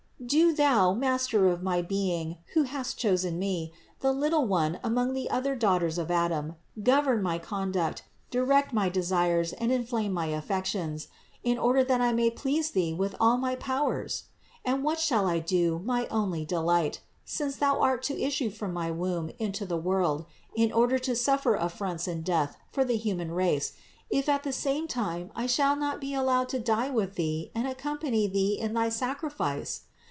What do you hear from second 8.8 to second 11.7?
desires and inflame my affections, in